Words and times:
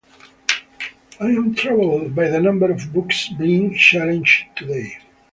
I 1.19 1.27
am 1.29 1.53
troubled 1.53 2.15
by 2.15 2.27
the 2.27 2.39
number 2.39 2.71
of 2.71 2.91
books 2.91 3.29
being 3.37 3.75
challenged 3.75 4.45
today. 4.55 4.97